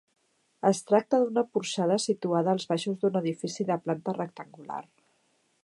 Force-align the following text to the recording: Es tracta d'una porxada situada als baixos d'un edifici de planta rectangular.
Es 0.69 0.79
tracta 0.91 1.19
d'una 1.23 1.43
porxada 1.57 1.99
situada 2.05 2.51
als 2.57 2.65
baixos 2.71 2.97
d'un 3.03 3.21
edifici 3.21 3.69
de 3.69 3.77
planta 3.85 4.17
rectangular. 4.19 4.83